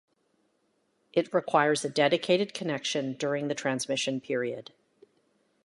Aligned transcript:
It 1.13 1.31
requires 1.31 1.85
a 1.85 1.89
dedicated 1.89 2.55
connection 2.55 3.13
during 3.13 3.49
the 3.49 3.53
transmission 3.53 4.19
period. 4.19 4.73